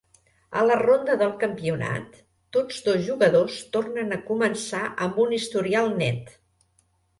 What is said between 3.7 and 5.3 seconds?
tornen a començar amb